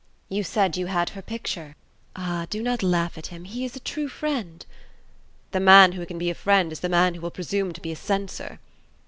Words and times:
"You 0.29 0.43
said 0.43 0.77
you 0.77 0.87
had 0.87 1.09
her 1.09 1.21
picture." 1.21 1.75
"Ah! 2.15 2.47
do 2.49 2.63
not 2.63 2.81
laugh 2.81 3.19
at 3.19 3.27
him. 3.27 3.43
He 3.43 3.65
is 3.65 3.75
a 3.75 3.79
true 3.79 4.07
friend." 4.09 4.65
"The 5.51 5.59
man 5.59 5.91
who 5.91 6.07
can 6.07 6.17
be 6.17 6.31
a 6.31 6.33
friend 6.33 6.71
is 6.71 6.79
the 6.79 6.89
man 6.89 7.13
who 7.13 7.21
will 7.21 7.29
presume 7.29 7.71
to 7.71 7.81
be 7.81 7.91
a 7.91 7.95
censor." 7.95 8.57